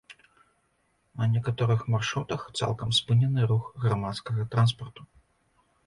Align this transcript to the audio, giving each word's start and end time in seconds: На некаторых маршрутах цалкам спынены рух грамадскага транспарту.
На 1.19 1.27
некаторых 1.33 1.85
маршрутах 1.95 2.47
цалкам 2.63 2.89
спынены 3.01 3.41
рух 3.53 3.63
грамадскага 3.85 4.51
транспарту. 4.57 5.11